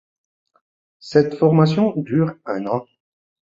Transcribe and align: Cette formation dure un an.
Cette 0.99 1.35
formation 1.37 1.93
dure 1.95 2.33
un 2.47 2.65
an. 2.65 2.87